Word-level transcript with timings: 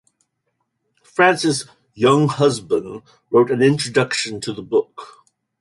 Francis 1.03 1.65
Younghusband 1.95 3.03
wrote 3.29 3.51
an 3.51 3.61
introduction 3.61 4.41
to 4.41 4.51
the 4.51 4.63
book. 4.63 5.19